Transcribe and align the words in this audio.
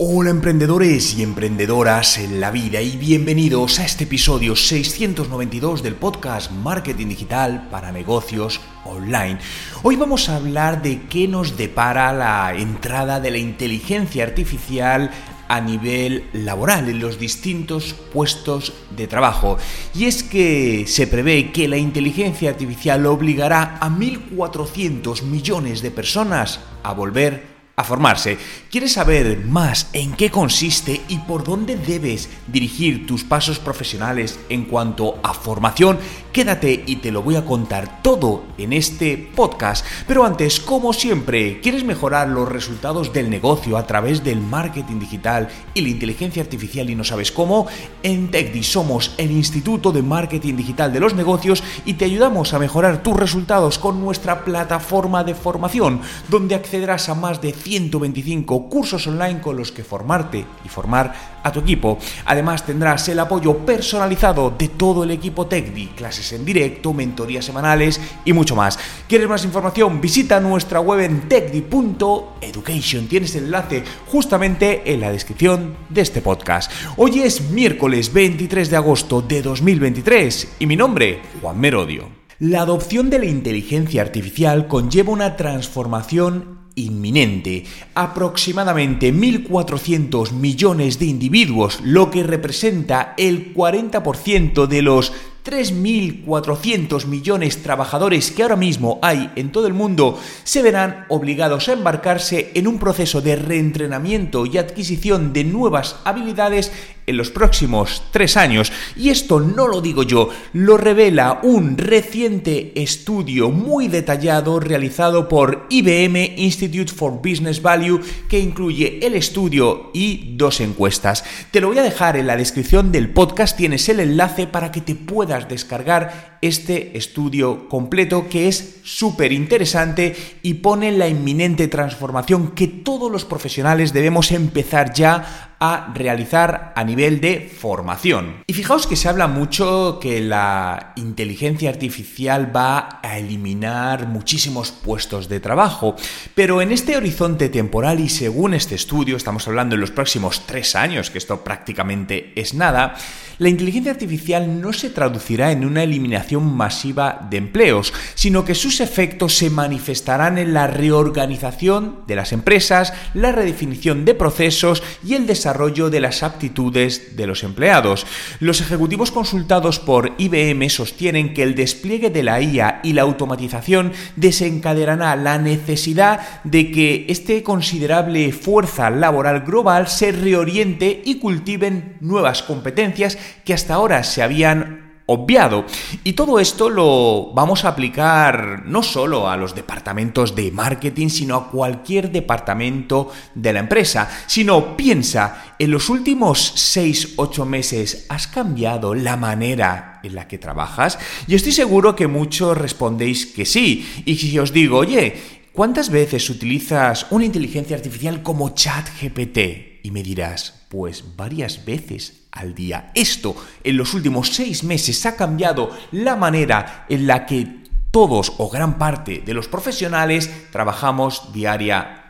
Hola 0.00 0.30
emprendedores 0.30 1.18
y 1.18 1.24
emprendedoras 1.24 2.18
en 2.18 2.38
la 2.38 2.52
vida 2.52 2.80
y 2.80 2.96
bienvenidos 2.96 3.80
a 3.80 3.84
este 3.84 4.04
episodio 4.04 4.54
692 4.54 5.82
del 5.82 5.96
podcast 5.96 6.52
Marketing 6.52 7.08
Digital 7.08 7.66
para 7.68 7.90
Negocios 7.90 8.60
Online. 8.84 9.40
Hoy 9.82 9.96
vamos 9.96 10.28
a 10.28 10.36
hablar 10.36 10.82
de 10.82 11.02
qué 11.08 11.26
nos 11.26 11.56
depara 11.56 12.12
la 12.12 12.54
entrada 12.54 13.18
de 13.18 13.32
la 13.32 13.38
inteligencia 13.38 14.22
artificial 14.22 15.10
a 15.48 15.60
nivel 15.60 16.26
laboral 16.32 16.88
en 16.88 17.00
los 17.00 17.18
distintos 17.18 17.96
puestos 18.12 18.74
de 18.96 19.08
trabajo. 19.08 19.58
Y 19.96 20.04
es 20.04 20.22
que 20.22 20.84
se 20.86 21.08
prevé 21.08 21.50
que 21.50 21.66
la 21.66 21.76
inteligencia 21.76 22.50
artificial 22.50 23.04
obligará 23.04 23.78
a 23.80 23.90
1.400 23.90 25.22
millones 25.22 25.82
de 25.82 25.90
personas 25.90 26.60
a 26.84 26.92
volver 26.92 27.57
a 27.78 27.84
formarse. 27.84 28.36
¿Quieres 28.70 28.94
saber 28.94 29.38
más 29.46 29.88
en 29.92 30.12
qué 30.14 30.30
consiste 30.30 31.00
y 31.08 31.18
por 31.18 31.44
dónde 31.44 31.76
debes 31.76 32.28
dirigir 32.48 33.06
tus 33.06 33.22
pasos 33.22 33.60
profesionales 33.60 34.38
en 34.48 34.64
cuanto 34.64 35.20
a 35.22 35.32
formación? 35.32 35.96
Quédate 36.38 36.84
y 36.86 36.94
te 36.94 37.10
lo 37.10 37.24
voy 37.24 37.34
a 37.34 37.44
contar 37.44 38.00
todo 38.00 38.44
en 38.58 38.72
este 38.72 39.16
podcast. 39.34 39.84
Pero 40.06 40.24
antes, 40.24 40.60
como 40.60 40.92
siempre, 40.92 41.60
¿quieres 41.60 41.82
mejorar 41.82 42.28
los 42.28 42.48
resultados 42.48 43.12
del 43.12 43.28
negocio 43.28 43.76
a 43.76 43.88
través 43.88 44.22
del 44.22 44.40
marketing 44.40 45.00
digital 45.00 45.48
y 45.74 45.80
la 45.80 45.88
inteligencia 45.88 46.40
artificial 46.40 46.90
y 46.90 46.94
no 46.94 47.02
sabes 47.02 47.32
cómo? 47.32 47.66
En 48.04 48.30
TechDi 48.30 48.62
somos 48.62 49.14
el 49.18 49.32
Instituto 49.32 49.90
de 49.90 50.02
Marketing 50.02 50.54
Digital 50.54 50.92
de 50.92 51.00
los 51.00 51.14
Negocios 51.14 51.64
y 51.84 51.94
te 51.94 52.04
ayudamos 52.04 52.54
a 52.54 52.60
mejorar 52.60 53.02
tus 53.02 53.16
resultados 53.16 53.80
con 53.80 54.00
nuestra 54.00 54.44
plataforma 54.44 55.24
de 55.24 55.34
formación, 55.34 56.02
donde 56.28 56.54
accederás 56.54 57.08
a 57.08 57.16
más 57.16 57.40
de 57.42 57.52
125 57.52 58.68
cursos 58.68 59.08
online 59.08 59.40
con 59.40 59.56
los 59.56 59.72
que 59.72 59.82
formarte 59.82 60.46
y 60.64 60.68
formar 60.68 61.37
a 61.42 61.52
tu 61.52 61.60
equipo. 61.60 61.98
Además 62.24 62.64
tendrás 62.64 63.08
el 63.08 63.18
apoyo 63.18 63.58
personalizado 63.58 64.54
de 64.56 64.68
todo 64.68 65.04
el 65.04 65.10
equipo 65.10 65.46
TechDi, 65.46 65.88
clases 65.88 66.32
en 66.32 66.44
directo, 66.44 66.92
mentorías 66.92 67.44
semanales 67.44 68.00
y 68.24 68.32
mucho 68.32 68.56
más. 68.56 68.78
¿Quieres 69.08 69.28
más 69.28 69.44
información? 69.44 70.00
Visita 70.00 70.40
nuestra 70.40 70.80
web 70.80 71.00
en 71.00 71.28
techdi.education. 71.28 73.06
Tienes 73.06 73.34
el 73.34 73.44
enlace 73.44 73.84
justamente 74.06 74.92
en 74.92 75.00
la 75.00 75.12
descripción 75.12 75.76
de 75.88 76.00
este 76.02 76.22
podcast. 76.22 76.70
Hoy 76.96 77.20
es 77.20 77.50
miércoles 77.50 78.12
23 78.12 78.70
de 78.70 78.76
agosto 78.76 79.22
de 79.22 79.42
2023 79.42 80.56
y 80.58 80.66
mi 80.66 80.76
nombre, 80.76 81.22
Juan 81.40 81.58
Merodio. 81.58 82.08
La 82.40 82.60
adopción 82.60 83.10
de 83.10 83.18
la 83.18 83.26
inteligencia 83.26 84.00
artificial 84.00 84.68
conlleva 84.68 85.12
una 85.12 85.36
transformación 85.36 86.58
inminente. 86.78 87.64
Aproximadamente 87.94 89.12
1.400 89.12 90.32
millones 90.32 90.98
de 90.98 91.06
individuos, 91.06 91.80
lo 91.82 92.10
que 92.10 92.22
representa 92.22 93.14
el 93.16 93.54
40% 93.54 94.66
de 94.66 94.82
los 94.82 95.12
3.400 95.44 97.06
millones 97.06 97.56
de 97.56 97.62
trabajadores 97.62 98.30
que 98.30 98.42
ahora 98.42 98.56
mismo 98.56 98.98
hay 99.00 99.30
en 99.34 99.50
todo 99.50 99.66
el 99.66 99.72
mundo 99.72 100.18
se 100.44 100.62
verán 100.62 101.06
obligados 101.08 101.68
a 101.68 101.72
embarcarse 101.72 102.50
en 102.54 102.68
un 102.68 102.78
proceso 102.78 103.22
de 103.22 103.36
reentrenamiento 103.36 104.44
y 104.44 104.58
adquisición 104.58 105.32
de 105.32 105.44
nuevas 105.44 105.96
habilidades 106.04 106.70
en 107.08 107.16
los 107.16 107.30
próximos 107.30 108.02
tres 108.10 108.36
años. 108.36 108.72
Y 108.96 109.10
esto 109.10 109.40
no 109.40 109.66
lo 109.66 109.80
digo 109.80 110.02
yo, 110.02 110.28
lo 110.52 110.76
revela 110.76 111.40
un 111.42 111.76
reciente 111.76 112.72
estudio 112.80 113.50
muy 113.50 113.88
detallado 113.88 114.60
realizado 114.60 115.28
por 115.28 115.66
IBM 115.70 116.34
Institute 116.36 116.92
for 116.92 117.14
Business 117.14 117.62
Value 117.62 118.00
que 118.28 118.38
incluye 118.38 119.04
el 119.06 119.14
estudio 119.14 119.90
y 119.94 120.34
dos 120.36 120.60
encuestas. 120.60 121.24
Te 121.50 121.60
lo 121.60 121.68
voy 121.68 121.78
a 121.78 121.82
dejar 121.82 122.16
en 122.16 122.26
la 122.26 122.36
descripción 122.36 122.92
del 122.92 123.10
podcast, 123.10 123.56
tienes 123.56 123.88
el 123.88 124.00
enlace 124.00 124.46
para 124.46 124.70
que 124.70 124.80
te 124.80 124.94
puedas 124.94 125.48
descargar 125.48 126.38
este 126.42 126.96
estudio 126.96 127.68
completo 127.68 128.28
que 128.28 128.48
es 128.48 128.76
súper 128.84 129.32
interesante 129.32 130.14
y 130.42 130.54
pone 130.54 130.92
la 130.92 131.08
inminente 131.08 131.68
transformación 131.68 132.52
que 132.52 132.68
todos 132.68 133.10
los 133.10 133.24
profesionales 133.24 133.92
debemos 133.92 134.30
empezar 134.32 134.92
ya 134.92 135.56
a 135.60 135.92
realizar 135.94 136.72
a 136.76 136.84
nivel 136.84 137.20
de 137.20 137.48
formación. 137.48 138.44
Y 138.46 138.52
fijaos 138.52 138.86
que 138.86 138.96
se 138.96 139.08
habla 139.08 139.26
mucho 139.26 139.98
que 140.00 140.20
la 140.20 140.92
inteligencia 140.96 141.70
artificial 141.70 142.54
va 142.54 143.00
a 143.02 143.18
eliminar 143.18 144.06
muchísimos 144.06 144.70
puestos 144.70 145.28
de 145.28 145.40
trabajo, 145.40 145.96
pero 146.34 146.62
en 146.62 146.70
este 146.70 146.96
horizonte 146.96 147.48
temporal 147.48 148.00
y 148.00 148.08
según 148.08 148.54
este 148.54 148.74
estudio, 148.74 149.16
estamos 149.16 149.48
hablando 149.48 149.74
en 149.74 149.80
los 149.80 149.90
próximos 149.90 150.46
tres 150.46 150.76
años, 150.76 151.10
que 151.10 151.18
esto 151.18 151.42
prácticamente 151.42 152.32
es 152.36 152.54
nada, 152.54 152.94
la 153.38 153.48
inteligencia 153.48 153.92
artificial 153.92 154.60
no 154.60 154.72
se 154.72 154.90
traducirá 154.90 155.52
en 155.52 155.64
una 155.64 155.84
eliminación 155.84 156.56
masiva 156.56 157.26
de 157.30 157.36
empleos, 157.36 157.92
sino 158.14 158.44
que 158.44 158.54
sus 158.54 158.80
efectos 158.80 159.36
se 159.36 159.50
manifestarán 159.50 160.38
en 160.38 160.52
la 160.54 160.66
reorganización 160.66 162.00
de 162.06 162.16
las 162.16 162.32
empresas, 162.32 162.92
la 163.14 163.30
redefinición 163.32 164.04
de 164.04 164.14
procesos 164.14 164.82
y 165.04 165.14
el 165.14 165.26
desarrollo 165.26 165.47
de 165.52 166.00
las 166.00 166.22
aptitudes 166.22 167.16
de 167.16 167.26
los 167.26 167.42
empleados. 167.42 168.06
Los 168.40 168.60
ejecutivos 168.60 169.10
consultados 169.10 169.78
por 169.78 170.12
IBM 170.18 170.68
sostienen 170.68 171.32
que 171.32 171.42
el 171.42 171.54
despliegue 171.54 172.10
de 172.10 172.22
la 172.22 172.40
IA 172.40 172.80
y 172.82 172.92
la 172.92 173.02
automatización 173.02 173.92
desencadenará 174.16 175.16
la 175.16 175.38
necesidad 175.38 176.20
de 176.44 176.70
que 176.70 177.06
este 177.08 177.42
considerable 177.42 178.32
fuerza 178.32 178.90
laboral 178.90 179.40
global 179.40 179.88
se 179.88 180.12
reoriente 180.12 181.02
y 181.04 181.18
cultiven 181.18 181.96
nuevas 182.00 182.42
competencias 182.42 183.18
que 183.44 183.54
hasta 183.54 183.74
ahora 183.74 184.02
se 184.04 184.22
habían 184.22 184.87
obviado. 185.10 185.64
Y 186.04 186.12
todo 186.12 186.38
esto 186.38 186.68
lo 186.68 187.32
vamos 187.32 187.64
a 187.64 187.68
aplicar 187.68 188.62
no 188.66 188.82
solo 188.82 189.28
a 189.28 189.36
los 189.36 189.54
departamentos 189.54 190.34
de 190.34 190.52
marketing, 190.52 191.08
sino 191.08 191.36
a 191.36 191.50
cualquier 191.50 192.12
departamento 192.12 193.10
de 193.34 193.52
la 193.54 193.60
empresa. 193.60 194.08
Sino 194.26 194.76
piensa, 194.76 195.54
en 195.58 195.70
los 195.70 195.88
últimos 195.88 196.76
6-8 196.76 197.46
meses 197.46 198.06
has 198.10 198.26
cambiado 198.26 198.94
la 198.94 199.16
manera 199.16 200.00
en 200.02 200.14
la 200.14 200.28
que 200.28 200.36
trabajas. 200.36 200.98
Y 201.26 201.34
estoy 201.34 201.52
seguro 201.52 201.96
que 201.96 202.06
muchos 202.06 202.56
respondéis 202.56 203.26
que 203.26 203.46
sí. 203.46 204.02
Y 204.04 204.16
si 204.16 204.38
os 204.38 204.52
digo, 204.52 204.76
oye, 204.76 205.14
¿cuántas 205.54 205.88
veces 205.88 206.28
utilizas 206.28 207.06
una 207.10 207.24
inteligencia 207.24 207.76
artificial 207.76 208.22
como 208.22 208.50
ChatGPT? 208.50 209.38
Y 209.84 209.90
me 209.90 210.02
dirás, 210.02 210.66
pues 210.68 211.16
varias 211.16 211.64
veces 211.64 212.27
día. 212.46 212.90
Esto 212.94 213.36
en 213.64 213.76
los 213.76 213.94
últimos 213.94 214.28
seis 214.28 214.64
meses 214.64 215.04
ha 215.06 215.16
cambiado 215.16 215.70
la 215.92 216.16
manera 216.16 216.86
en 216.88 217.06
la 217.06 217.26
que 217.26 217.58
todos 217.90 218.32
o 218.38 218.48
gran 218.50 218.78
parte 218.78 219.22
de 219.24 219.34
los 219.34 219.48
profesionales 219.48 220.30
trabajamos 220.50 221.32
diariamente. 221.32 222.07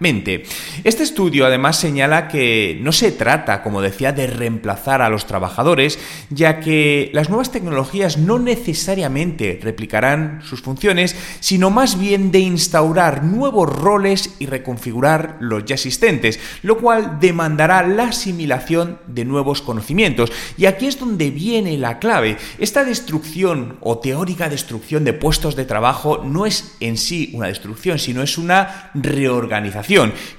Este 0.85 1.03
estudio 1.03 1.45
además 1.45 1.79
señala 1.79 2.29
que 2.29 2.79
no 2.83 2.93
se 2.93 3.11
trata, 3.11 3.63
como 3.63 3.83
decía, 3.83 4.13
de 4.13 4.29
reemplazar 4.29 5.03
a 5.03 5.09
los 5.09 5.27
trabajadores, 5.27 5.99
ya 6.31 6.61
que 6.61 7.11
las 7.13 7.31
nuevas 7.31 7.51
tecnologías 7.51 8.17
no 8.17 8.39
necesariamente 8.39 9.59
replicarán 9.61 10.41
sus 10.45 10.63
funciones, 10.63 11.17
sino 11.41 11.71
más 11.71 11.99
bien 11.99 12.31
de 12.31 12.39
instaurar 12.39 13.25
nuevos 13.25 13.69
roles 13.69 14.37
y 14.39 14.47
reconfigurar 14.47 15.37
los 15.41 15.65
ya 15.65 15.75
existentes, 15.75 16.39
lo 16.63 16.79
cual 16.79 17.19
demandará 17.21 17.85
la 17.85 18.05
asimilación 18.05 18.99
de 19.09 19.25
nuevos 19.25 19.63
conocimientos. 19.63 20.31
Y 20.57 20.67
aquí 20.67 20.87
es 20.87 21.01
donde 21.01 21.31
viene 21.31 21.77
la 21.77 21.99
clave. 21.99 22.37
Esta 22.59 22.85
destrucción 22.85 23.79
o 23.81 23.99
teórica 23.99 24.49
destrucción 24.49 25.05
de 25.05 25.13
puestos 25.13 25.57
de 25.57 25.65
trabajo 25.65 26.23
no 26.25 26.47
es 26.47 26.77
en 26.79 26.97
sí 26.97 27.31
una 27.35 27.49
destrucción, 27.49 27.99
sino 27.99 28.23
es 28.23 28.39
una 28.39 28.91
reorganización. 28.95 29.88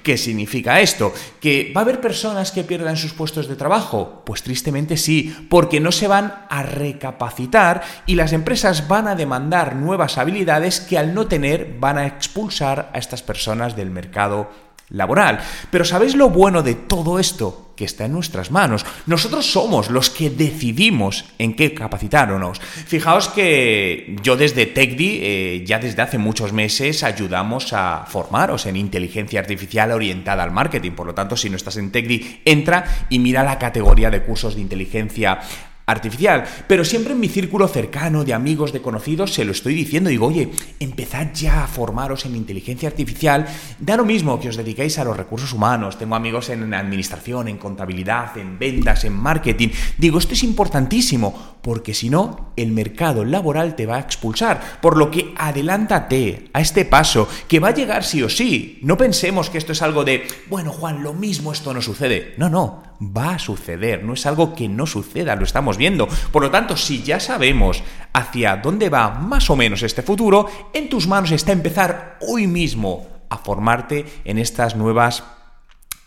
¿Qué 0.03 0.15
significa 0.15 0.79
esto? 0.79 1.11
¿Que 1.41 1.73
va 1.75 1.81
a 1.81 1.83
haber 1.83 1.99
personas 1.99 2.51
que 2.51 2.63
pierdan 2.63 2.97
sus 2.97 3.13
puestos 3.13 3.47
de 3.47 3.55
trabajo? 3.55 4.21
Pues 4.23 4.43
tristemente 4.43 4.95
sí, 4.95 5.35
porque 5.49 5.79
no 5.79 5.91
se 5.91 6.07
van 6.07 6.45
a 6.49 6.61
recapacitar 6.61 7.81
y 8.05 8.13
las 8.13 8.31
empresas 8.31 8.87
van 8.87 9.07
a 9.07 9.15
demandar 9.15 9.75
nuevas 9.75 10.19
habilidades 10.19 10.79
que 10.79 10.99
al 10.99 11.15
no 11.15 11.25
tener 11.25 11.77
van 11.79 11.97
a 11.97 12.05
expulsar 12.05 12.91
a 12.93 12.99
estas 12.99 13.23
personas 13.23 13.75
del 13.75 13.89
mercado 13.89 14.51
laboral. 14.89 15.39
Pero 15.71 15.83
¿sabéis 15.83 16.15
lo 16.15 16.29
bueno 16.29 16.61
de 16.61 16.75
todo 16.75 17.17
esto? 17.17 17.68
Que 17.79 17.85
está 17.85 18.03
en 18.03 18.11
nuestras 18.11 18.51
manos. 18.51 18.85
Nosotros 19.05 19.49
somos 19.49 19.89
los 19.89 20.09
que 20.09 20.29
decidimos 20.29 21.23
en 21.37 21.55
qué 21.55 21.73
capacitarnos. 21.73 22.59
Fijaos 22.59 23.29
que 23.29 24.17
yo 24.21 24.35
desde 24.35 24.65
TechDi, 24.65 25.19
eh, 25.21 25.63
ya 25.65 25.79
desde 25.79 26.01
hace 26.01 26.17
muchos 26.17 26.51
meses, 26.51 27.03
ayudamos 27.03 27.71
a 27.71 28.05
formaros 28.05 28.65
en 28.65 28.75
inteligencia 28.75 29.39
artificial 29.39 29.93
orientada 29.93 30.43
al 30.43 30.51
marketing. 30.51 30.91
Por 30.91 31.07
lo 31.07 31.15
tanto, 31.15 31.37
si 31.37 31.49
no 31.49 31.55
estás 31.55 31.77
en 31.77 31.89
TechDi, 31.89 32.41
entra 32.43 33.07
y 33.09 33.17
mira 33.17 33.45
la 33.45 33.57
categoría 33.57 34.11
de 34.11 34.23
cursos 34.23 34.55
de 34.55 34.61
inteligencia 34.61 35.39
artificial, 35.91 36.45
pero 36.67 36.85
siempre 36.85 37.13
en 37.13 37.19
mi 37.19 37.27
círculo 37.27 37.67
cercano 37.67 38.23
de 38.23 38.33
amigos, 38.33 38.73
de 38.73 38.81
conocidos, 38.81 39.33
se 39.33 39.45
lo 39.45 39.51
estoy 39.51 39.73
diciendo. 39.73 40.09
Digo, 40.09 40.27
oye, 40.27 40.49
empezad 40.79 41.27
ya 41.33 41.63
a 41.63 41.67
formaros 41.67 42.25
en 42.25 42.35
inteligencia 42.35 42.89
artificial. 42.89 43.45
Da 43.79 43.97
lo 43.97 44.05
mismo 44.05 44.39
que 44.39 44.49
os 44.49 44.57
dediquéis 44.57 44.97
a 44.99 45.03
los 45.03 45.17
recursos 45.17 45.53
humanos. 45.53 45.97
Tengo 45.97 46.15
amigos 46.15 46.49
en 46.49 46.73
administración, 46.73 47.47
en 47.47 47.57
contabilidad, 47.57 48.37
en 48.37 48.59
ventas, 48.59 49.03
en 49.05 49.13
marketing. 49.13 49.69
Digo, 49.97 50.19
esto 50.19 50.33
es 50.33 50.43
importantísimo, 50.43 51.57
porque 51.61 51.93
si 51.93 52.09
no, 52.09 52.51
el 52.55 52.71
mercado 52.71 53.25
laboral 53.25 53.75
te 53.75 53.85
va 53.85 53.97
a 53.97 54.01
expulsar. 54.01 54.79
Por 54.81 54.97
lo 54.97 55.11
que 55.11 55.33
adelántate 55.37 56.49
a 56.53 56.61
este 56.61 56.85
paso, 56.85 57.27
que 57.47 57.59
va 57.59 57.69
a 57.69 57.73
llegar 57.73 58.03
sí 58.03 58.21
o 58.23 58.29
sí. 58.29 58.79
No 58.81 58.97
pensemos 58.97 59.49
que 59.49 59.57
esto 59.57 59.71
es 59.71 59.81
algo 59.81 60.03
de, 60.03 60.27
bueno, 60.49 60.71
Juan, 60.71 61.03
lo 61.03 61.13
mismo 61.13 61.51
esto 61.51 61.73
no 61.73 61.81
sucede. 61.81 62.33
No, 62.37 62.49
no 62.49 62.88
va 63.01 63.35
a 63.35 63.39
suceder, 63.39 64.03
no 64.03 64.13
es 64.13 64.25
algo 64.25 64.53
que 64.53 64.67
no 64.67 64.85
suceda, 64.85 65.35
lo 65.35 65.43
estamos 65.43 65.77
viendo. 65.77 66.07
Por 66.31 66.43
lo 66.43 66.51
tanto, 66.51 66.75
si 66.75 67.01
ya 67.03 67.19
sabemos 67.19 67.83
hacia 68.13 68.57
dónde 68.57 68.89
va 68.89 69.11
más 69.11 69.49
o 69.49 69.55
menos 69.55 69.83
este 69.83 70.01
futuro, 70.01 70.47
en 70.73 70.89
tus 70.89 71.07
manos 71.07 71.31
está 71.31 71.51
empezar 71.51 72.17
hoy 72.21 72.47
mismo 72.47 73.07
a 73.29 73.37
formarte 73.37 74.05
en 74.25 74.37
estas 74.39 74.75
nuevas 74.75 75.23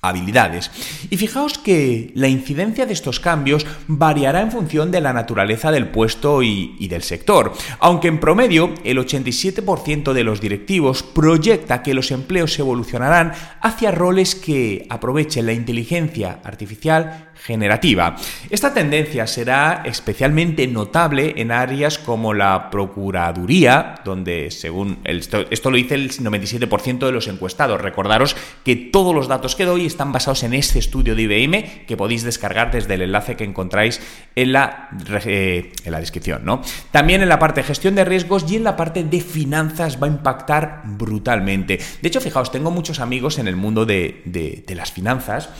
habilidades. 0.04 0.72
Y 1.10 1.16
fijaos 1.16 1.58
que 1.58 2.10
la 2.16 2.26
incidencia 2.26 2.86
de 2.86 2.92
estos 2.92 3.20
cambios 3.20 3.64
variará 3.86 4.40
en 4.40 4.50
función 4.50 4.90
de 4.90 5.00
la 5.00 5.12
naturaleza 5.12 5.70
del 5.70 5.90
puesto 5.90 6.42
y, 6.42 6.88
del 6.88 7.04
sector, 7.04 7.52
aunque 7.78 8.08
en 8.08 8.18
promedio 8.18 8.74
el 8.82 8.98
87% 8.98 10.12
de 10.12 10.24
los 10.24 10.40
directivos 10.40 11.04
proyecta 11.04 11.84
que 11.84 11.94
los 11.94 12.10
empleos 12.10 12.58
evolucionarán 12.58 13.32
hacia 13.60 13.92
roles 13.92 14.34
que 14.34 14.86
aprovechen 14.90 15.46
la 15.46 15.52
inteligencia 15.52 16.40
artificial 16.42 17.30
generativa. 17.42 18.16
Esta 18.50 18.72
tendencia 18.72 19.26
será 19.26 19.82
especialmente 19.84 20.66
notable 20.68 21.34
en 21.36 21.50
áreas 21.50 21.98
como 21.98 22.34
la 22.34 22.70
Procuraduría, 22.70 23.96
donde 24.04 24.50
según 24.50 24.98
esto, 25.04 25.44
esto 25.50 25.70
lo 25.70 25.76
dice 25.76 25.96
el 25.96 26.10
97% 26.10 27.04
de 27.04 27.12
los 27.12 27.26
encuestados. 27.26 27.80
Recordaros 27.80 28.36
que 28.64 28.76
todos 28.76 29.14
los 29.14 29.28
datos 29.28 29.56
que 29.56 29.64
doy 29.64 29.86
están 29.86 30.12
basados 30.12 30.44
en 30.44 30.54
este 30.54 30.78
estudio 30.78 31.16
de 31.16 31.22
IBM 31.22 31.86
que 31.86 31.96
podéis 31.96 32.22
descargar 32.22 32.70
desde 32.70 32.94
el 32.94 33.02
enlace 33.02 33.36
que 33.36 33.44
encontráis 33.44 34.00
en 34.36 34.52
la, 34.52 34.90
eh, 35.24 35.72
en 35.84 35.92
la 35.92 36.00
descripción. 36.00 36.44
¿no? 36.44 36.62
También 36.92 37.22
en 37.22 37.28
la 37.28 37.40
parte 37.40 37.62
de 37.62 37.66
gestión 37.66 37.96
de 37.96 38.04
riesgos 38.04 38.50
y 38.50 38.56
en 38.56 38.64
la 38.64 38.76
parte 38.76 39.02
de 39.02 39.20
finanzas 39.20 40.00
va 40.00 40.06
a 40.06 40.10
impactar 40.10 40.82
brutalmente. 40.84 41.80
De 42.00 42.08
hecho, 42.08 42.20
fijaos, 42.20 42.52
tengo 42.52 42.70
muchos 42.70 43.00
amigos 43.00 43.38
en 43.38 43.48
el 43.48 43.56
mundo 43.56 43.84
de, 43.84 44.22
de 44.24 44.74
las 44.74 44.92
finanzas 44.92 45.50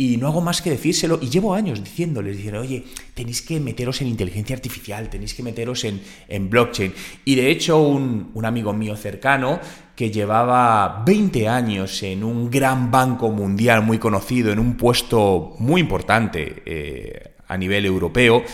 y 0.00 0.16
no 0.16 0.28
hago 0.28 0.40
más 0.40 0.62
que 0.62 0.70
decírselo, 0.70 1.18
y 1.20 1.28
llevo 1.28 1.54
años 1.54 1.82
diciéndoles, 1.82 2.36
diciendo, 2.36 2.60
oye, 2.60 2.84
tenéis 3.14 3.42
que 3.42 3.58
meteros 3.58 4.00
en 4.00 4.06
inteligencia 4.06 4.54
artificial, 4.54 5.10
tenéis 5.10 5.34
que 5.34 5.42
meteros 5.42 5.82
en, 5.82 6.00
en 6.28 6.48
blockchain. 6.48 6.94
Y 7.24 7.34
de 7.34 7.50
hecho, 7.50 7.82
un, 7.82 8.30
amigo 8.44 8.72
mío 8.72 8.94
cercano, 8.94 9.58
que 9.96 10.12
llevaba 10.12 11.02
20 11.04 11.48
años 11.48 12.00
en 12.04 12.22
un 12.22 12.48
gran 12.48 12.92
banco 12.92 13.32
mundial 13.32 13.82
muy 13.82 13.98
conocido, 13.98 14.52
en 14.52 14.60
un 14.60 14.76
puesto 14.76 15.56
muy 15.58 15.80
importante 15.80 16.62
eh, 16.64 17.32
a 17.48 17.56
nivel 17.56 17.84
europeo, 17.84 18.44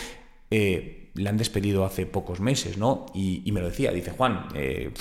eh, 0.49 1.04
le 1.15 1.29
han 1.29 1.37
despedido 1.37 1.85
hace 1.85 2.05
pocos 2.05 2.41
meses, 2.41 2.77
¿no? 2.77 3.05
Y, 3.13 3.49
me 3.51 3.61
lo 3.61 3.69
decía, 3.69 3.91
dice 3.91 4.11
Juan, 4.11 4.47
eh, 4.53 4.91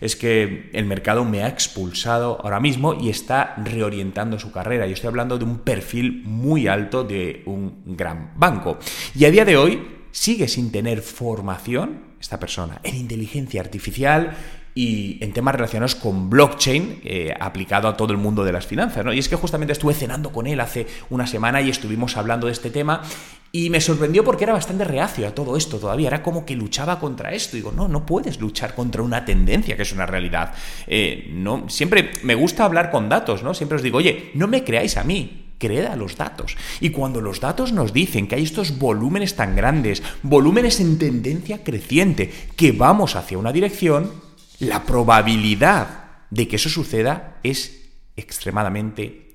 es 0.00 0.14
que 0.14 0.70
el 0.72 0.86
mercado 0.86 1.24
me 1.24 1.42
ha 1.42 1.48
expulsado 1.48 2.38
ahora 2.42 2.60
mismo 2.60 2.94
y 2.94 3.10
está 3.10 3.56
reorientando 3.56 4.38
su 4.38 4.52
carrera. 4.52 4.86
Yo 4.86 4.94
estoy 4.94 5.08
hablando 5.08 5.36
de 5.36 5.44
un 5.44 5.58
perfil 5.58 6.22
muy 6.24 6.68
alto 6.68 7.02
de 7.02 7.42
un 7.46 7.82
gran 7.84 8.32
banco. 8.36 8.78
Y 9.16 9.24
a 9.24 9.30
día 9.32 9.44
de 9.44 9.56
hoy 9.56 9.82
sigue 10.12 10.46
sin 10.46 10.70
tener 10.70 11.02
formación 11.02 12.06
esta 12.20 12.38
persona 12.38 12.80
en 12.84 12.96
inteligencia 12.96 13.60
artificial 13.60 14.36
y 14.74 15.18
en 15.24 15.32
temas 15.32 15.56
relacionados 15.56 15.96
con 15.96 16.30
blockchain 16.30 17.00
eh, 17.02 17.34
aplicado 17.40 17.88
a 17.88 17.96
todo 17.96 18.12
el 18.12 18.18
mundo 18.18 18.44
de 18.44 18.52
las 18.52 18.64
finanzas. 18.64 19.04
¿no? 19.04 19.12
Y 19.12 19.18
es 19.18 19.28
que 19.28 19.34
justamente 19.34 19.72
estuve 19.72 19.92
cenando 19.92 20.30
con 20.30 20.46
él 20.46 20.60
hace 20.60 20.86
una 21.10 21.26
semana 21.26 21.60
y 21.60 21.70
estuvimos 21.70 22.16
hablando 22.16 22.46
de 22.46 22.52
este 22.52 22.70
tema 22.70 23.02
y 23.50 23.70
me 23.70 23.80
sorprendió 23.80 24.24
porque 24.24 24.44
era 24.44 24.52
bastante 24.52 24.84
reacio 24.84 25.26
a 25.26 25.34
todo 25.34 25.56
esto 25.56 25.78
todavía. 25.78 26.08
Era 26.08 26.22
como 26.22 26.44
que 26.44 26.54
luchaba 26.54 27.00
contra 27.00 27.32
esto. 27.32 27.56
Digo, 27.56 27.72
no, 27.72 27.88
no 27.88 28.04
puedes 28.04 28.40
luchar 28.40 28.74
contra 28.74 29.02
una 29.02 29.24
tendencia 29.24 29.76
que 29.76 29.82
es 29.82 29.92
una 29.92 30.06
realidad. 30.06 30.54
Eh, 30.86 31.30
no, 31.32 31.68
siempre 31.68 32.10
me 32.22 32.34
gusta 32.34 32.64
hablar 32.64 32.90
con 32.90 33.08
datos, 33.08 33.42
¿no? 33.42 33.54
Siempre 33.54 33.76
os 33.76 33.82
digo, 33.82 33.98
oye, 33.98 34.30
no 34.34 34.48
me 34.48 34.64
creáis 34.64 34.96
a 34.98 35.04
mí, 35.04 35.54
creed 35.58 35.86
a 35.86 35.96
los 35.96 36.16
datos. 36.16 36.56
Y 36.80 36.90
cuando 36.90 37.20
los 37.20 37.40
datos 37.40 37.72
nos 37.72 37.92
dicen 37.92 38.28
que 38.28 38.34
hay 38.34 38.42
estos 38.42 38.78
volúmenes 38.78 39.34
tan 39.34 39.56
grandes, 39.56 40.02
volúmenes 40.22 40.80
en 40.80 40.98
tendencia 40.98 41.64
creciente, 41.64 42.30
que 42.56 42.72
vamos 42.72 43.16
hacia 43.16 43.38
una 43.38 43.52
dirección, 43.52 44.12
la 44.60 44.84
probabilidad 44.84 46.08
de 46.30 46.48
que 46.48 46.56
eso 46.56 46.68
suceda 46.68 47.38
es 47.42 47.90
extremadamente 48.16 49.27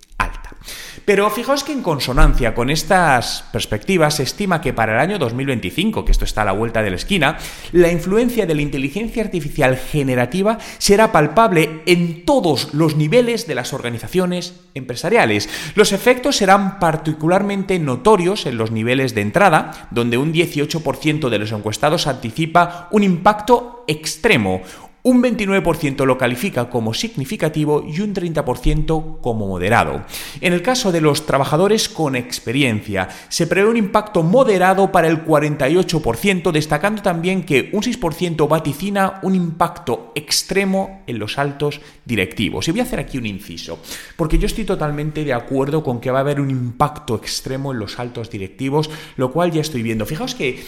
pero 1.05 1.29
fijaos 1.29 1.63
que 1.63 1.73
en 1.73 1.83
consonancia 1.83 2.53
con 2.55 2.69
estas 2.69 3.45
perspectivas 3.51 4.15
se 4.15 4.23
estima 4.23 4.61
que 4.61 4.73
para 4.73 4.93
el 4.93 4.99
año 4.99 5.19
2025, 5.19 6.05
que 6.05 6.11
esto 6.11 6.25
está 6.25 6.43
a 6.43 6.45
la 6.45 6.51
vuelta 6.53 6.81
de 6.81 6.89
la 6.89 6.95
esquina, 6.95 7.37
la 7.71 7.91
influencia 7.91 8.45
de 8.45 8.55
la 8.55 8.61
inteligencia 8.61 9.23
artificial 9.23 9.77
generativa 9.77 10.57
será 10.77 11.11
palpable 11.11 11.81
en 11.85 12.25
todos 12.25 12.73
los 12.73 12.95
niveles 12.95 13.47
de 13.47 13.55
las 13.55 13.73
organizaciones 13.73 14.61
empresariales. 14.73 15.49
Los 15.75 15.91
efectos 15.91 16.37
serán 16.37 16.79
particularmente 16.79 17.79
notorios 17.79 18.45
en 18.45 18.57
los 18.57 18.71
niveles 18.71 19.13
de 19.13 19.21
entrada, 19.21 19.87
donde 19.91 20.17
un 20.17 20.33
18% 20.33 21.29
de 21.29 21.39
los 21.39 21.51
encuestados 21.51 22.07
anticipa 22.07 22.87
un 22.91 23.03
impacto 23.03 23.83
extremo, 23.87 24.61
un 25.03 25.21
29% 25.21 26.05
lo 26.05 26.17
califica 26.17 26.69
como 26.69 26.93
significativo 26.93 27.83
y 27.85 27.99
un 27.99 28.15
30% 28.15 29.19
como 29.19 29.47
moderado. 29.47 30.05
En 30.39 30.53
el 30.53 30.61
caso 30.61 30.93
de 30.93 31.01
los 31.01 31.25
trabajadores 31.25 31.89
con 31.89 32.15
experiencia, 32.15 33.09
se 33.27 33.45
prevé 33.45 33.69
un 33.69 33.75
impacto 33.75 34.23
moderado 34.23 34.93
para 34.93 35.09
el 35.09 35.25
48%, 35.25 36.51
destacando 36.51 37.01
también 37.01 37.43
que 37.43 37.69
un 37.73 37.83
6% 37.83 38.47
vaticina 38.47 39.19
un 39.23 39.35
impacto 39.35 40.13
extremo 40.15 41.03
en 41.05 41.19
los 41.19 41.37
altos 41.37 41.81
directivos. 42.05 42.67
Y 42.69 42.71
voy 42.71 42.79
a 42.79 42.83
hacer 42.83 42.99
aquí 42.99 43.17
un 43.17 43.25
inciso, 43.25 43.79
porque 44.15 44.37
yo 44.37 44.45
estoy 44.45 44.63
totalmente 44.63 45.25
de 45.25 45.33
acuerdo 45.33 45.83
con 45.83 45.99
que 45.99 46.11
va 46.11 46.19
a 46.19 46.21
haber 46.21 46.39
un 46.39 46.49
impacto 46.49 47.15
extremo 47.15 47.73
en 47.73 47.79
los 47.79 47.99
altos 47.99 48.29
directivos, 48.29 48.89
lo 49.17 49.33
cual 49.33 49.51
ya 49.51 49.59
estoy 49.59 49.83
viendo. 49.83 50.05
Fijaos 50.05 50.33
que 50.33 50.63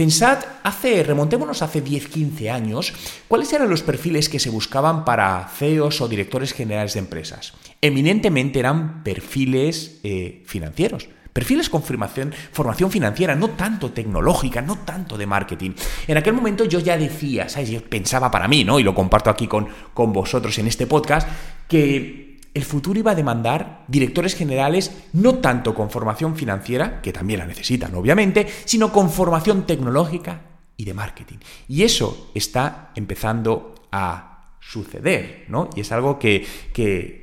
Pensad, 0.00 0.38
hace, 0.62 1.02
remontémonos 1.02 1.60
hace 1.60 1.84
10-15 1.84 2.50
años, 2.50 2.94
¿cuáles 3.28 3.52
eran 3.52 3.68
los 3.68 3.82
perfiles 3.82 4.30
que 4.30 4.38
se 4.38 4.48
buscaban 4.48 5.04
para 5.04 5.46
CEOs 5.58 6.00
o 6.00 6.08
directores 6.08 6.54
generales 6.54 6.94
de 6.94 7.00
empresas? 7.00 7.52
Eminentemente 7.82 8.58
eran 8.60 9.04
perfiles 9.04 10.00
eh, 10.02 10.42
financieros. 10.46 11.10
Perfiles 11.34 11.68
con 11.68 11.82
formación, 11.82 12.32
formación, 12.50 12.90
financiera, 12.90 13.36
no 13.36 13.50
tanto 13.50 13.92
tecnológica, 13.92 14.62
no 14.62 14.78
tanto 14.78 15.18
de 15.18 15.26
marketing. 15.26 15.72
En 16.08 16.16
aquel 16.16 16.32
momento 16.32 16.64
yo 16.64 16.78
ya 16.78 16.96
decía, 16.96 17.50
¿sabes? 17.50 17.68
Yo 17.68 17.84
pensaba 17.84 18.30
para 18.30 18.48
mí, 18.48 18.64
¿no? 18.64 18.80
Y 18.80 18.82
lo 18.82 18.94
comparto 18.94 19.28
aquí 19.28 19.46
con, 19.48 19.68
con 19.92 20.14
vosotros 20.14 20.56
en 20.56 20.66
este 20.66 20.86
podcast, 20.86 21.28
que 21.68 22.29
el 22.54 22.64
futuro 22.64 22.98
iba 22.98 23.12
a 23.12 23.16
demandar 23.16 23.84
directores 23.88 24.34
generales 24.34 24.92
no 25.12 25.36
tanto 25.36 25.74
con 25.74 25.90
formación 25.90 26.36
financiera, 26.36 27.00
que 27.00 27.12
también 27.12 27.40
la 27.40 27.46
necesitan 27.46 27.94
obviamente, 27.94 28.46
sino 28.64 28.92
con 28.92 29.10
formación 29.10 29.66
tecnológica 29.66 30.42
y 30.76 30.84
de 30.84 30.94
marketing. 30.94 31.38
Y 31.68 31.82
eso 31.82 32.30
está 32.34 32.90
empezando 32.94 33.74
a 33.92 34.56
suceder, 34.60 35.46
¿no? 35.48 35.70
Y 35.74 35.80
es 35.80 35.92
algo 35.92 36.18
que, 36.18 36.46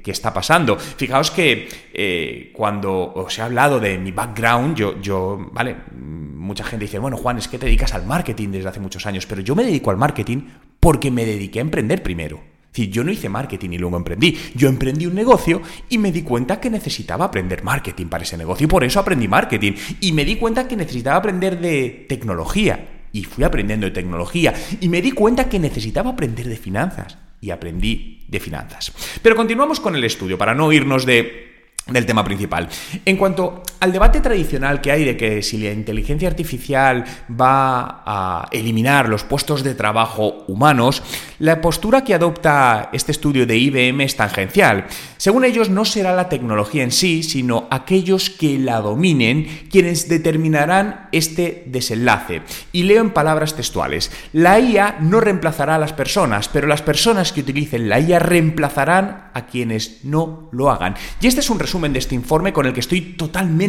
está 0.05 0.33
pasando. 0.33 0.77
Fijaos 0.77 1.31
que 1.31 1.67
eh, 1.93 2.51
cuando 2.53 3.13
os 3.13 3.37
he 3.37 3.41
hablado 3.41 3.79
de 3.79 3.97
mi 3.97 4.11
background, 4.11 4.75
yo, 4.75 4.99
yo, 5.01 5.49
vale, 5.51 5.75
mucha 5.95 6.63
gente 6.63 6.85
dice, 6.85 6.99
bueno, 6.99 7.17
Juan, 7.17 7.37
es 7.37 7.47
que 7.47 7.59
te 7.59 7.65
dedicas 7.65 7.93
al 7.93 8.05
marketing 8.05 8.49
desde 8.49 8.69
hace 8.69 8.79
muchos 8.79 9.05
años, 9.05 9.25
pero 9.25 9.41
yo 9.41 9.55
me 9.55 9.63
dedico 9.63 9.91
al 9.91 9.97
marketing 9.97 10.47
porque 10.79 11.11
me 11.11 11.25
dediqué 11.25 11.59
a 11.59 11.61
emprender 11.61 12.01
primero 12.01 12.56
yo 12.85 13.03
no 13.03 13.11
hice 13.11 13.29
marketing 13.29 13.71
y 13.71 13.77
luego 13.77 13.97
emprendí. 13.97 14.37
Yo 14.53 14.69
emprendí 14.69 15.05
un 15.05 15.15
negocio 15.15 15.61
y 15.89 15.97
me 15.97 16.11
di 16.11 16.21
cuenta 16.21 16.59
que 16.59 16.69
necesitaba 16.69 17.25
aprender 17.25 17.63
marketing 17.63 18.05
para 18.05 18.23
ese 18.23 18.37
negocio 18.37 18.65
y 18.65 18.67
por 18.67 18.83
eso 18.83 18.99
aprendí 18.99 19.27
marketing. 19.27 19.73
Y 20.01 20.11
me 20.11 20.23
di 20.23 20.35
cuenta 20.35 20.67
que 20.67 20.75
necesitaba 20.75 21.17
aprender 21.17 21.59
de 21.59 22.05
tecnología 22.07 22.87
y 23.11 23.23
fui 23.23 23.43
aprendiendo 23.43 23.87
de 23.87 23.91
tecnología. 23.91 24.53
Y 24.79 24.89
me 24.89 25.01
di 25.01 25.11
cuenta 25.11 25.49
que 25.49 25.59
necesitaba 25.59 26.11
aprender 26.11 26.47
de 26.47 26.57
finanzas 26.57 27.17
y 27.41 27.49
aprendí 27.49 28.25
de 28.27 28.39
finanzas. 28.39 28.93
Pero 29.21 29.35
continuamos 29.35 29.79
con 29.79 29.95
el 29.95 30.03
estudio 30.03 30.37
para 30.37 30.53
no 30.53 30.71
irnos 30.71 31.05
de 31.05 31.47
del 31.87 32.05
tema 32.05 32.23
principal. 32.23 32.67
En 33.05 33.17
cuanto 33.17 33.63
al 33.79 33.91
debate 33.91 34.21
tradicional 34.21 34.81
que 34.81 34.91
hay 34.91 35.05
de 35.05 35.17
que 35.17 35.41
si 35.41 35.57
la 35.57 35.71
inteligencia 35.71 36.27
artificial 36.27 37.05
va 37.29 38.03
a 38.05 38.47
eliminar 38.51 39.09
los 39.09 39.23
puestos 39.23 39.63
de 39.63 39.75
trabajo 39.75 40.45
humanos, 40.47 41.03
la 41.39 41.61
postura 41.61 42.03
que 42.03 42.13
adopta 42.13 42.89
este 42.93 43.11
estudio 43.11 43.45
de 43.45 43.57
IBM 43.57 44.01
es 44.01 44.15
tangencial. 44.15 44.87
Según 45.17 45.45
ellos, 45.45 45.69
no 45.69 45.85
será 45.85 46.15
la 46.15 46.29
tecnología 46.29 46.83
en 46.83 46.91
sí, 46.91 47.23
sino 47.23 47.67
aquellos 47.69 48.29
que 48.29 48.57
la 48.57 48.81
dominen 48.81 49.67
quienes 49.69 50.09
determinarán 50.09 51.09
este 51.11 51.63
desenlace. 51.67 52.41
Y 52.71 52.83
leo 52.83 53.01
en 53.01 53.11
palabras 53.11 53.55
textuales, 53.55 54.11
la 54.33 54.59
IA 54.59 54.97
no 55.01 55.19
reemplazará 55.19 55.75
a 55.75 55.79
las 55.79 55.93
personas, 55.93 56.47
pero 56.47 56.67
las 56.67 56.81
personas 56.81 57.31
que 57.31 57.41
utilicen 57.41 57.89
la 57.89 57.99
IA 57.99 58.19
reemplazarán 58.19 59.29
a 59.33 59.45
quienes 59.45 60.03
no 60.03 60.49
lo 60.51 60.71
hagan. 60.71 60.95
Y 61.21 61.27
este 61.27 61.41
es 61.41 61.49
un 61.49 61.59
resumen 61.59 61.93
de 61.93 61.99
este 61.99 62.15
informe 62.15 62.53
con 62.53 62.65
el 62.65 62.73
que 62.73 62.79
estoy 62.79 63.01
totalmente 63.01 63.66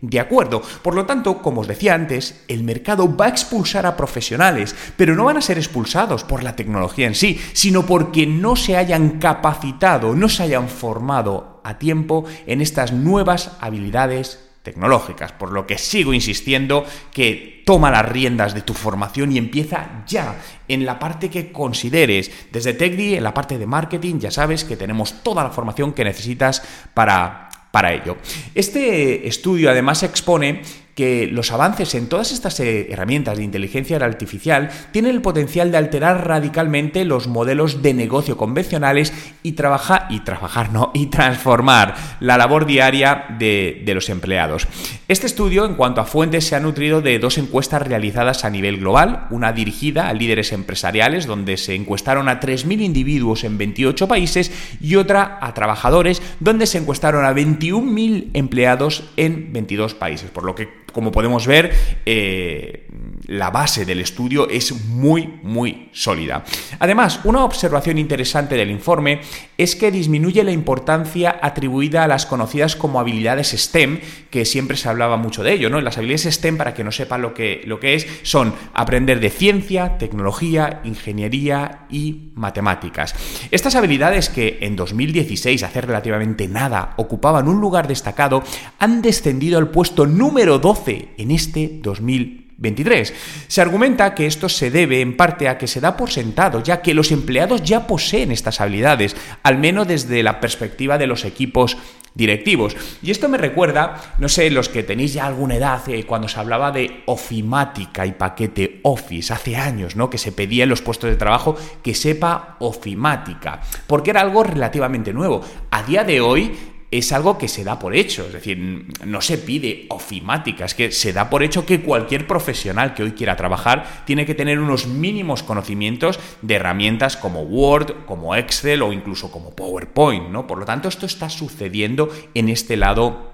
de 0.00 0.20
acuerdo. 0.20 0.62
Por 0.82 0.94
lo 0.94 1.06
tanto, 1.06 1.42
como 1.42 1.62
os 1.62 1.68
decía 1.68 1.94
antes, 1.94 2.44
el 2.48 2.62
mercado 2.62 3.16
va 3.16 3.26
a 3.26 3.30
expulsar 3.30 3.86
a 3.86 3.96
profesionales, 3.96 4.74
pero 4.96 5.14
no 5.14 5.24
van 5.24 5.36
a 5.36 5.42
ser 5.42 5.58
expulsados 5.58 6.24
por 6.24 6.42
la 6.42 6.56
tecnología 6.56 7.06
en 7.06 7.14
sí, 7.14 7.40
sino 7.52 7.86
porque 7.86 8.26
no 8.26 8.56
se 8.56 8.76
hayan 8.76 9.18
capacitado, 9.18 10.14
no 10.14 10.28
se 10.28 10.42
hayan 10.42 10.68
formado 10.68 11.60
a 11.64 11.78
tiempo 11.78 12.24
en 12.46 12.60
estas 12.60 12.92
nuevas 12.92 13.52
habilidades 13.60 14.48
tecnológicas, 14.62 15.32
por 15.32 15.52
lo 15.52 15.66
que 15.66 15.78
sigo 15.78 16.12
insistiendo 16.12 16.84
que 17.12 17.62
toma 17.64 17.90
las 17.90 18.06
riendas 18.06 18.54
de 18.54 18.62
tu 18.62 18.74
formación 18.74 19.32
y 19.32 19.38
empieza 19.38 20.04
ya 20.06 20.36
en 20.68 20.84
la 20.84 20.98
parte 20.98 21.30
que 21.30 21.52
consideres. 21.52 22.30
Desde 22.52 22.74
TechDi, 22.74 23.14
en 23.14 23.24
la 23.24 23.34
parte 23.34 23.58
de 23.58 23.66
marketing, 23.66 24.18
ya 24.18 24.30
sabes 24.30 24.64
que 24.64 24.76
tenemos 24.76 25.22
toda 25.22 25.44
la 25.44 25.50
formación 25.50 25.92
que 25.92 26.04
necesitas 26.04 26.62
para, 26.94 27.47
para 27.70 27.92
ello. 27.92 28.16
Este 28.54 29.26
estudio 29.28 29.70
además 29.70 30.02
expone 30.02 30.62
que 30.98 31.28
los 31.28 31.52
avances 31.52 31.94
en 31.94 32.08
todas 32.08 32.32
estas 32.32 32.58
eh, 32.58 32.88
herramientas 32.90 33.36
de 33.36 33.44
inteligencia 33.44 33.98
artificial 33.98 34.68
tienen 34.90 35.12
el 35.12 35.22
potencial 35.22 35.70
de 35.70 35.78
alterar 35.78 36.26
radicalmente 36.26 37.04
los 37.04 37.28
modelos 37.28 37.82
de 37.82 37.94
negocio 37.94 38.36
convencionales 38.36 39.12
y 39.44 39.52
trabajar 39.52 40.08
y 40.10 40.24
trabajar 40.24 40.72
no 40.72 40.90
y 40.94 41.06
transformar 41.06 41.94
la 42.18 42.36
labor 42.36 42.66
diaria 42.66 43.26
de, 43.38 43.80
de 43.86 43.94
los 43.94 44.08
empleados. 44.08 44.66
Este 45.06 45.28
estudio, 45.28 45.66
en 45.66 45.76
cuanto 45.76 46.00
a 46.00 46.04
fuentes, 46.04 46.44
se 46.48 46.56
ha 46.56 46.60
nutrido 46.60 47.00
de 47.00 47.20
dos 47.20 47.38
encuestas 47.38 47.86
realizadas 47.86 48.44
a 48.44 48.50
nivel 48.50 48.78
global, 48.78 49.28
una 49.30 49.52
dirigida 49.52 50.08
a 50.08 50.14
líderes 50.14 50.50
empresariales, 50.50 51.26
donde 51.26 51.58
se 51.58 51.76
encuestaron 51.76 52.28
a 52.28 52.40
3.000 52.40 52.82
individuos 52.82 53.44
en 53.44 53.56
28 53.56 54.08
países, 54.08 54.50
y 54.80 54.96
otra 54.96 55.38
a 55.40 55.54
trabajadores, 55.54 56.20
donde 56.40 56.66
se 56.66 56.78
encuestaron 56.78 57.24
a 57.24 57.32
21.000 57.32 58.30
empleados 58.34 59.04
en 59.16 59.52
22 59.52 59.94
países, 59.94 60.30
por 60.32 60.42
lo 60.42 60.56
que 60.56 60.87
como 60.98 61.12
podemos 61.12 61.46
ver, 61.46 61.72
eh, 62.06 62.88
la 63.28 63.50
base 63.50 63.84
del 63.84 64.00
estudio 64.00 64.48
es 64.48 64.86
muy, 64.86 65.38
muy 65.44 65.90
sólida. 65.92 66.44
Además, 66.80 67.20
una 67.22 67.44
observación 67.44 67.98
interesante 67.98 68.56
del 68.56 68.72
informe 68.72 69.20
es 69.56 69.76
que 69.76 69.92
disminuye 69.92 70.42
la 70.42 70.50
importancia 70.50 71.38
atribuida 71.40 72.02
a 72.02 72.08
las 72.08 72.26
conocidas 72.26 72.74
como 72.74 72.98
habilidades 72.98 73.50
STEM, 73.50 74.00
que 74.30 74.44
siempre 74.44 74.76
se 74.76 74.88
hablaba 74.88 75.16
mucho 75.16 75.44
de 75.44 75.52
ello, 75.52 75.70
¿no? 75.70 75.80
Las 75.80 75.98
habilidades 75.98 76.34
STEM, 76.34 76.56
para 76.56 76.74
que 76.74 76.82
no 76.82 76.90
sepan 76.90 77.22
lo 77.22 77.32
que, 77.32 77.62
lo 77.64 77.78
que 77.78 77.94
es, 77.94 78.08
son 78.22 78.54
aprender 78.74 79.20
de 79.20 79.30
ciencia, 79.30 79.98
tecnología, 79.98 80.80
ingeniería 80.82 81.86
y 81.90 82.32
matemáticas. 82.34 83.14
Estas 83.52 83.76
habilidades 83.76 84.30
que 84.30 84.58
en 84.62 84.74
2016, 84.74 85.62
hace 85.62 85.80
relativamente 85.80 86.48
nada, 86.48 86.94
ocupaban 86.96 87.46
un 87.46 87.60
lugar 87.60 87.86
destacado, 87.86 88.42
han 88.80 89.00
descendido 89.00 89.58
al 89.58 89.68
puesto 89.68 90.06
número 90.06 90.58
12 90.58 90.87
en 90.88 91.30
este 91.30 91.80
2023. 91.82 93.14
Se 93.46 93.60
argumenta 93.60 94.14
que 94.14 94.26
esto 94.26 94.48
se 94.48 94.70
debe 94.70 95.00
en 95.00 95.16
parte 95.16 95.48
a 95.48 95.58
que 95.58 95.66
se 95.66 95.80
da 95.80 95.96
por 95.96 96.10
sentado, 96.10 96.62
ya 96.62 96.82
que 96.82 96.94
los 96.94 97.12
empleados 97.12 97.62
ya 97.62 97.86
poseen 97.86 98.32
estas 98.32 98.60
habilidades, 98.60 99.16
al 99.42 99.58
menos 99.58 99.86
desde 99.86 100.22
la 100.22 100.40
perspectiva 100.40 100.98
de 100.98 101.06
los 101.06 101.24
equipos 101.24 101.76
directivos. 102.14 102.76
Y 103.00 103.12
esto 103.12 103.28
me 103.28 103.38
recuerda, 103.38 104.14
no 104.18 104.28
sé, 104.28 104.50
los 104.50 104.68
que 104.68 104.82
tenéis 104.82 105.14
ya 105.14 105.26
alguna 105.26 105.56
edad, 105.56 105.88
eh, 105.88 106.04
cuando 106.04 106.26
se 106.26 106.40
hablaba 106.40 106.72
de 106.72 107.02
ofimática 107.06 108.04
y 108.06 108.12
paquete 108.12 108.80
Office, 108.82 109.32
hace 109.32 109.56
años, 109.56 109.94
¿no? 109.94 110.10
Que 110.10 110.18
se 110.18 110.32
pedía 110.32 110.64
en 110.64 110.70
los 110.70 110.82
puestos 110.82 111.10
de 111.10 111.16
trabajo 111.16 111.56
que 111.82 111.94
sepa 111.94 112.56
ofimática, 112.58 113.60
porque 113.86 114.10
era 114.10 114.20
algo 114.20 114.42
relativamente 114.42 115.12
nuevo. 115.12 115.42
A 115.70 115.84
día 115.84 116.02
de 116.02 116.20
hoy 116.20 116.56
es 116.90 117.12
algo 117.12 117.36
que 117.36 117.48
se 117.48 117.64
da 117.64 117.78
por 117.78 117.94
hecho, 117.94 118.26
es 118.26 118.32
decir, 118.32 118.86
no 119.04 119.20
se 119.20 119.36
pide 119.38 119.86
ofimática, 119.90 120.64
es 120.64 120.74
que 120.74 120.90
se 120.90 121.12
da 121.12 121.28
por 121.28 121.42
hecho 121.42 121.66
que 121.66 121.82
cualquier 121.82 122.26
profesional 122.26 122.94
que 122.94 123.02
hoy 123.02 123.12
quiera 123.12 123.36
trabajar 123.36 124.04
tiene 124.06 124.24
que 124.24 124.34
tener 124.34 124.58
unos 124.58 124.86
mínimos 124.86 125.42
conocimientos 125.42 126.18
de 126.40 126.54
herramientas 126.54 127.16
como 127.16 127.42
Word, 127.42 128.06
como 128.06 128.34
Excel 128.34 128.82
o 128.82 128.92
incluso 128.92 129.30
como 129.30 129.54
PowerPoint, 129.54 130.30
¿no? 130.30 130.46
Por 130.46 130.58
lo 130.58 130.64
tanto, 130.64 130.88
esto 130.88 131.04
está 131.04 131.28
sucediendo 131.28 132.08
en 132.34 132.48
este 132.48 132.76
lado 132.76 133.28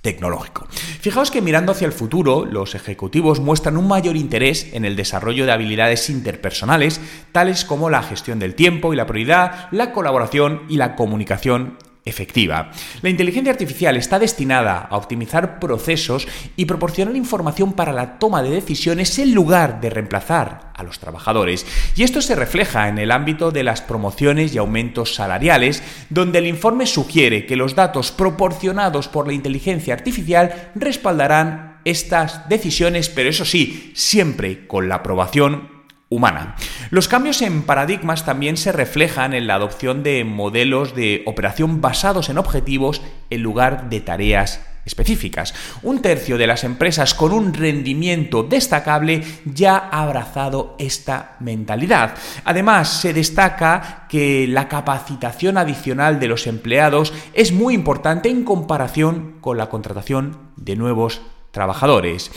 tecnológico. 0.00 0.68
Fijaos 0.70 1.30
que 1.30 1.40
mirando 1.40 1.72
hacia 1.72 1.86
el 1.86 1.92
futuro, 1.92 2.44
los 2.44 2.74
ejecutivos 2.74 3.40
muestran 3.40 3.78
un 3.78 3.88
mayor 3.88 4.16
interés 4.16 4.68
en 4.74 4.84
el 4.84 4.96
desarrollo 4.96 5.46
de 5.46 5.52
habilidades 5.52 6.10
interpersonales, 6.10 7.00
tales 7.32 7.64
como 7.64 7.90
la 7.90 8.02
gestión 8.02 8.38
del 8.38 8.54
tiempo 8.54 8.92
y 8.92 8.96
la 8.96 9.06
prioridad, 9.06 9.68
la 9.72 9.92
colaboración 9.92 10.62
y 10.68 10.76
la 10.76 10.94
comunicación 10.94 11.78
efectiva. 12.04 12.70
La 13.02 13.08
inteligencia 13.08 13.52
artificial 13.52 13.96
está 13.96 14.18
destinada 14.18 14.78
a 14.78 14.96
optimizar 14.96 15.58
procesos 15.58 16.28
y 16.56 16.66
proporcionar 16.66 17.16
información 17.16 17.72
para 17.72 17.92
la 17.92 18.18
toma 18.18 18.42
de 18.42 18.50
decisiones 18.50 19.18
en 19.18 19.34
lugar 19.34 19.80
de 19.80 19.90
reemplazar 19.90 20.72
a 20.74 20.82
los 20.82 20.98
trabajadores. 20.98 21.66
Y 21.96 22.02
esto 22.02 22.20
se 22.20 22.34
refleja 22.34 22.88
en 22.88 22.98
el 22.98 23.10
ámbito 23.10 23.50
de 23.50 23.64
las 23.64 23.80
promociones 23.80 24.54
y 24.54 24.58
aumentos 24.58 25.14
salariales, 25.14 25.82
donde 26.10 26.38
el 26.38 26.46
informe 26.46 26.86
sugiere 26.86 27.46
que 27.46 27.56
los 27.56 27.74
datos 27.74 28.12
proporcionados 28.12 29.08
por 29.08 29.26
la 29.26 29.32
inteligencia 29.32 29.94
artificial 29.94 30.70
respaldarán 30.74 31.78
estas 31.84 32.48
decisiones, 32.48 33.08
pero 33.08 33.28
eso 33.28 33.44
sí, 33.44 33.92
siempre 33.94 34.66
con 34.66 34.88
la 34.88 34.96
aprobación 34.96 35.73
humana. 36.08 36.56
Los 36.90 37.08
cambios 37.08 37.42
en 37.42 37.62
paradigmas 37.62 38.24
también 38.24 38.56
se 38.56 38.72
reflejan 38.72 39.34
en 39.34 39.46
la 39.46 39.56
adopción 39.56 40.02
de 40.02 40.24
modelos 40.24 40.94
de 40.94 41.22
operación 41.26 41.80
basados 41.80 42.28
en 42.28 42.38
objetivos 42.38 43.02
en 43.30 43.42
lugar 43.42 43.88
de 43.88 44.00
tareas 44.00 44.60
específicas. 44.84 45.54
Un 45.82 46.02
tercio 46.02 46.38
de 46.38 46.46
las 46.46 46.64
empresas 46.64 47.14
con 47.14 47.32
un 47.32 47.54
rendimiento 47.54 48.42
destacable 48.42 49.22
ya 49.44 49.76
ha 49.76 50.02
abrazado 50.02 50.76
esta 50.78 51.36
mentalidad. 51.40 52.14
Además, 52.44 53.00
se 53.00 53.12
destaca 53.12 54.06
que 54.08 54.46
la 54.46 54.68
capacitación 54.68 55.58
adicional 55.58 56.20
de 56.20 56.28
los 56.28 56.46
empleados 56.46 57.12
es 57.32 57.52
muy 57.52 57.74
importante 57.74 58.28
en 58.28 58.44
comparación 58.44 59.36
con 59.40 59.56
la 59.56 59.68
contratación 59.68 60.38
de 60.56 60.76
nuevos 60.76 61.22
trabajadores. 61.54 62.30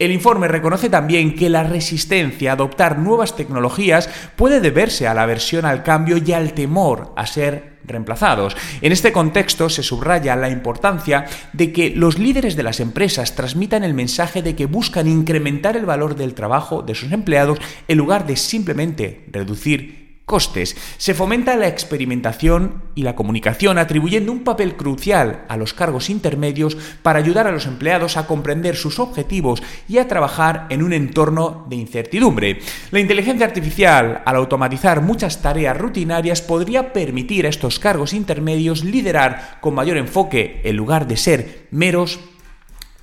El 0.00 0.10
informe 0.10 0.48
reconoce 0.48 0.88
también 0.88 1.36
que 1.36 1.48
la 1.48 1.62
resistencia 1.62 2.50
a 2.50 2.54
adoptar 2.54 2.98
nuevas 2.98 3.36
tecnologías 3.36 4.08
puede 4.34 4.60
deberse 4.60 5.06
a 5.06 5.14
la 5.14 5.22
aversión 5.22 5.64
al 5.64 5.84
cambio 5.84 6.16
y 6.16 6.32
al 6.32 6.54
temor 6.54 7.12
a 7.14 7.26
ser 7.26 7.72
reemplazados. 7.84 8.56
En 8.80 8.92
este 8.92 9.12
contexto 9.12 9.68
se 9.68 9.82
subraya 9.82 10.34
la 10.34 10.48
importancia 10.48 11.26
de 11.52 11.72
que 11.72 11.90
los 11.90 12.18
líderes 12.18 12.56
de 12.56 12.62
las 12.62 12.80
empresas 12.80 13.34
transmitan 13.34 13.84
el 13.84 13.94
mensaje 13.94 14.42
de 14.42 14.56
que 14.56 14.66
buscan 14.66 15.06
incrementar 15.06 15.76
el 15.76 15.86
valor 15.86 16.16
del 16.16 16.34
trabajo 16.34 16.82
de 16.82 16.94
sus 16.94 17.12
empleados 17.12 17.58
en 17.88 17.98
lugar 17.98 18.26
de 18.26 18.36
simplemente 18.36 19.26
reducir 19.30 20.01
costes. 20.32 20.78
Se 20.96 21.12
fomenta 21.12 21.56
la 21.56 21.68
experimentación 21.68 22.84
y 22.94 23.02
la 23.02 23.14
comunicación, 23.14 23.76
atribuyendo 23.76 24.32
un 24.32 24.44
papel 24.44 24.76
crucial 24.76 25.44
a 25.46 25.58
los 25.58 25.74
cargos 25.74 26.08
intermedios 26.08 26.74
para 27.02 27.18
ayudar 27.18 27.46
a 27.46 27.52
los 27.52 27.66
empleados 27.66 28.16
a 28.16 28.26
comprender 28.26 28.74
sus 28.74 28.98
objetivos 28.98 29.62
y 29.90 29.98
a 29.98 30.08
trabajar 30.08 30.68
en 30.70 30.82
un 30.82 30.94
entorno 30.94 31.66
de 31.68 31.76
incertidumbre. 31.76 32.60
La 32.92 33.00
inteligencia 33.00 33.44
artificial, 33.44 34.22
al 34.24 34.36
automatizar 34.36 35.02
muchas 35.02 35.42
tareas 35.42 35.76
rutinarias, 35.76 36.40
podría 36.40 36.94
permitir 36.94 37.44
a 37.44 37.50
estos 37.50 37.78
cargos 37.78 38.14
intermedios 38.14 38.84
liderar 38.84 39.58
con 39.60 39.74
mayor 39.74 39.98
enfoque 39.98 40.62
en 40.64 40.76
lugar 40.76 41.06
de 41.06 41.18
ser 41.18 41.66
meros 41.70 42.20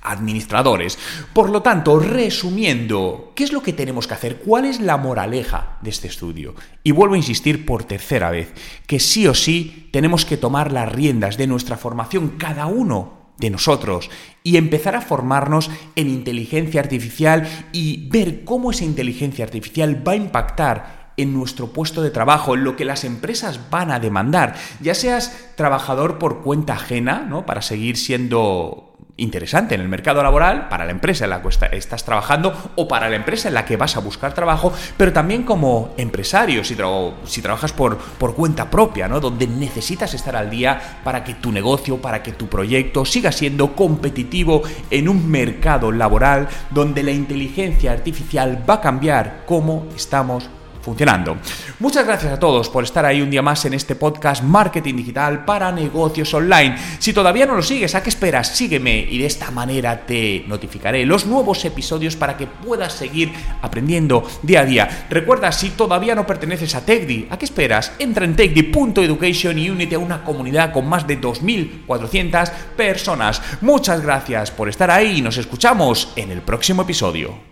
administradores. 0.02 0.98
Por 1.32 1.50
lo 1.50 1.62
tanto, 1.62 1.98
resumiendo, 1.98 3.32
¿qué 3.34 3.44
es 3.44 3.52
lo 3.52 3.62
que 3.62 3.72
tenemos 3.72 4.06
que 4.06 4.14
hacer? 4.14 4.38
¿Cuál 4.38 4.64
es 4.64 4.80
la 4.80 4.96
moraleja 4.96 5.78
de 5.82 5.90
este 5.90 6.08
estudio? 6.08 6.54
Y 6.82 6.92
vuelvo 6.92 7.14
a 7.14 7.18
insistir 7.18 7.66
por 7.66 7.84
tercera 7.84 8.30
vez, 8.30 8.52
que 8.86 9.00
sí 9.00 9.26
o 9.26 9.34
sí 9.34 9.88
tenemos 9.92 10.24
que 10.24 10.36
tomar 10.36 10.72
las 10.72 10.90
riendas 10.90 11.36
de 11.36 11.46
nuestra 11.46 11.76
formación 11.76 12.36
cada 12.38 12.66
uno 12.66 13.20
de 13.38 13.50
nosotros 13.50 14.10
y 14.44 14.56
empezar 14.56 14.94
a 14.94 15.00
formarnos 15.00 15.70
en 15.96 16.08
inteligencia 16.08 16.80
artificial 16.80 17.48
y 17.72 18.08
ver 18.10 18.44
cómo 18.44 18.70
esa 18.70 18.84
inteligencia 18.84 19.44
artificial 19.44 20.06
va 20.06 20.12
a 20.12 20.16
impactar 20.16 21.00
en 21.16 21.34
nuestro 21.34 21.72
puesto 21.72 22.02
de 22.02 22.10
trabajo, 22.10 22.54
en 22.54 22.64
lo 22.64 22.76
que 22.76 22.84
las 22.84 23.04
empresas 23.04 23.70
van 23.70 23.90
a 23.90 24.00
demandar, 24.00 24.54
ya 24.80 24.94
seas 24.94 25.50
trabajador 25.56 26.18
por 26.18 26.42
cuenta 26.42 26.74
ajena, 26.74 27.26
¿no? 27.28 27.44
Para 27.44 27.62
seguir 27.62 27.96
siendo 27.96 28.89
interesante 29.20 29.74
en 29.74 29.80
el 29.80 29.88
mercado 29.88 30.22
laboral 30.22 30.68
para 30.68 30.84
la 30.84 30.90
empresa 30.90 31.24
en 31.24 31.30
la 31.30 31.42
que 31.42 31.76
estás 31.76 32.04
trabajando 32.04 32.72
o 32.76 32.88
para 32.88 33.08
la 33.08 33.16
empresa 33.16 33.48
en 33.48 33.54
la 33.54 33.64
que 33.64 33.76
vas 33.76 33.96
a 33.96 34.00
buscar 34.00 34.34
trabajo, 34.34 34.72
pero 34.96 35.12
también 35.12 35.44
como 35.44 35.94
empresario, 35.96 36.64
si, 36.64 36.76
si 37.24 37.42
trabajas 37.42 37.72
por, 37.72 37.98
por 37.98 38.34
cuenta 38.34 38.70
propia, 38.70 39.08
¿no? 39.08 39.20
donde 39.20 39.46
necesitas 39.46 40.14
estar 40.14 40.36
al 40.36 40.50
día 40.50 41.00
para 41.04 41.22
que 41.22 41.34
tu 41.34 41.52
negocio, 41.52 41.98
para 41.98 42.22
que 42.22 42.32
tu 42.32 42.48
proyecto 42.48 43.04
siga 43.04 43.32
siendo 43.32 43.74
competitivo 43.74 44.62
en 44.90 45.08
un 45.08 45.30
mercado 45.30 45.92
laboral 45.92 46.48
donde 46.70 47.02
la 47.02 47.12
inteligencia 47.12 47.92
artificial 47.92 48.64
va 48.68 48.74
a 48.74 48.80
cambiar 48.80 49.44
cómo 49.46 49.86
estamos 49.94 50.48
funcionando. 50.82 51.36
Muchas 51.78 52.06
gracias 52.06 52.32
a 52.32 52.38
todos 52.38 52.68
por 52.68 52.84
estar 52.84 53.04
ahí 53.04 53.22
un 53.22 53.30
día 53.30 53.42
más 53.42 53.64
en 53.64 53.74
este 53.74 53.94
podcast 53.94 54.42
Marketing 54.42 54.94
Digital 54.96 55.44
para 55.44 55.72
negocios 55.72 56.32
online. 56.34 56.76
Si 56.98 57.12
todavía 57.12 57.46
no 57.46 57.54
lo 57.54 57.62
sigues, 57.62 57.94
¿a 57.94 58.02
qué 58.02 58.10
esperas? 58.10 58.48
Sígueme 58.48 59.06
y 59.10 59.18
de 59.18 59.26
esta 59.26 59.50
manera 59.50 60.06
te 60.06 60.44
notificaré 60.46 61.04
los 61.06 61.26
nuevos 61.26 61.64
episodios 61.64 62.16
para 62.16 62.36
que 62.36 62.46
puedas 62.46 62.92
seguir 62.92 63.32
aprendiendo 63.62 64.22
día 64.42 64.60
a 64.60 64.64
día. 64.64 65.06
Recuerda, 65.10 65.52
si 65.52 65.70
todavía 65.70 66.14
no 66.14 66.26
perteneces 66.26 66.74
a 66.74 66.84
TechDi, 66.84 67.28
¿a 67.30 67.38
qué 67.38 67.44
esperas? 67.44 67.92
Entra 67.98 68.24
en 68.24 68.36
techdi.education 68.36 69.58
y 69.58 69.70
únete 69.70 69.94
a 69.94 69.98
una 69.98 70.24
comunidad 70.24 70.72
con 70.72 70.88
más 70.88 71.06
de 71.06 71.20
2.400 71.20 72.50
personas. 72.76 73.42
Muchas 73.60 74.00
gracias 74.00 74.50
por 74.50 74.68
estar 74.68 74.90
ahí 74.90 75.18
y 75.18 75.22
nos 75.22 75.36
escuchamos 75.36 76.12
en 76.16 76.30
el 76.30 76.42
próximo 76.42 76.82
episodio. 76.82 77.50